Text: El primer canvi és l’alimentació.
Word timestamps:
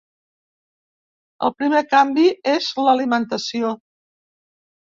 El 1.47 1.53
primer 1.59 1.83
canvi 1.93 2.25
és 2.55 2.71
l’alimentació. 2.87 3.75